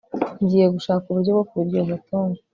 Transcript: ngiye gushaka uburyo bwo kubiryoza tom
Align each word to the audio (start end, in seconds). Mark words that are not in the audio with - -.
ngiye 0.43 0.67
gushaka 0.75 1.05
uburyo 1.09 1.31
bwo 1.33 1.43
kubiryoza 1.49 1.95
tom 2.07 2.29